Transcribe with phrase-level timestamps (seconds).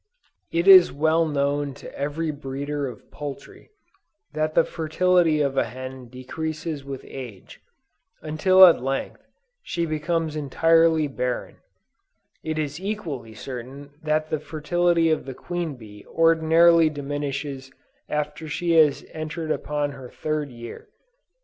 [0.51, 3.69] It is well known to every breeder of poultry,
[4.33, 7.61] that the fertility of a hen decreases with age,
[8.19, 9.21] until at length,
[9.61, 11.57] she becomes entirely barren;
[12.43, 17.69] it is equally certain that the fertility of the queen bee ordinarily diminishes
[18.09, 20.89] after she has entered upon her third year.